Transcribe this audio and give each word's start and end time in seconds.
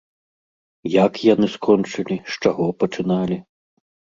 Як 0.93 1.13
яны 1.33 1.47
скончылі, 1.57 2.17
з 2.33 2.41
чаго 2.47 2.65
пачыналі? 2.81 3.37